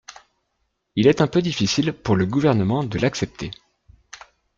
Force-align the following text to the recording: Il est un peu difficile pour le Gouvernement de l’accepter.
Il 0.95 1.05
est 1.05 1.21
un 1.21 1.27
peu 1.27 1.43
difficile 1.43 1.93
pour 1.93 2.15
le 2.15 2.25
Gouvernement 2.25 2.83
de 2.83 2.97
l’accepter. 2.97 3.51